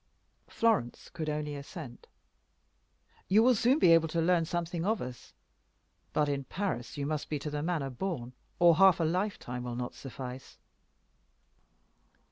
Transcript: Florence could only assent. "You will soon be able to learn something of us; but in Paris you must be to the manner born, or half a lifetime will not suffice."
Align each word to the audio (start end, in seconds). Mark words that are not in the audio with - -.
Florence 0.47 1.11
could 1.11 1.29
only 1.29 1.53
assent. 1.55 2.07
"You 3.27 3.43
will 3.43 3.53
soon 3.53 3.77
be 3.77 3.93
able 3.93 4.07
to 4.07 4.19
learn 4.19 4.45
something 4.45 4.83
of 4.83 4.99
us; 4.99 5.35
but 6.11 6.27
in 6.27 6.45
Paris 6.45 6.97
you 6.97 7.05
must 7.05 7.29
be 7.29 7.37
to 7.37 7.51
the 7.51 7.61
manner 7.61 7.91
born, 7.91 8.33
or 8.57 8.77
half 8.77 8.99
a 8.99 9.03
lifetime 9.03 9.61
will 9.61 9.75
not 9.75 9.93
suffice." 9.93 10.57